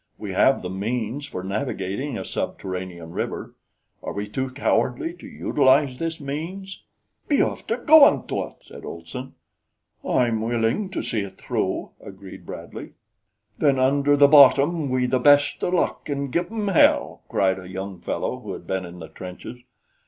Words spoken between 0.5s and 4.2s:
the means for navigating a subterranean river. Are